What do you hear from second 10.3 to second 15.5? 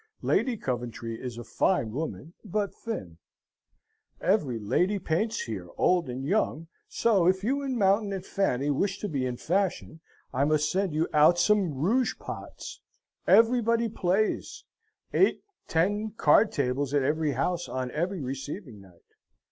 I must send you out some roogepots: everybody plays eight,